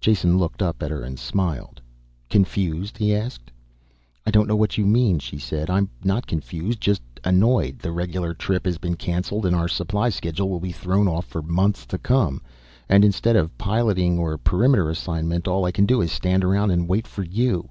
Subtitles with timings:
[0.00, 1.80] Jason looked up at her and smiled.
[2.28, 3.52] "Confused?" he asked.
[4.26, 6.80] "I don't know what you mean," she said, "I'm not confused.
[6.80, 7.78] Just annoyed.
[7.78, 11.42] The regular trip has been canceled and our supply schedule will be thrown off for
[11.42, 12.42] months to come.
[12.88, 16.88] And instead of piloting or perimeter assignment all I can do is stand around and
[16.88, 17.68] wait for you.